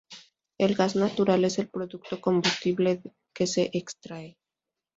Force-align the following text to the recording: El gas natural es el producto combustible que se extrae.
El 0.57 0.73
gas 0.73 0.95
natural 0.95 1.45
es 1.45 1.59
el 1.59 1.69
producto 1.69 2.19
combustible 2.19 3.03
que 3.35 3.45
se 3.45 3.69
extrae. 3.71 4.35